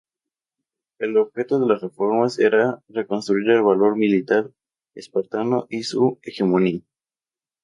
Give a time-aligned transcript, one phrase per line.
[0.97, 4.49] El objeto de las reformas era reconstruir el valor militar
[4.95, 6.79] espartano y su hegemonía.